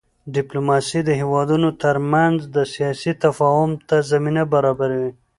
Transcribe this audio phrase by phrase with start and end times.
[0.35, 5.11] ډیپلوماسي د هېوادونو ترمنځ د سیاست تفاهم ته زمینه برابروي.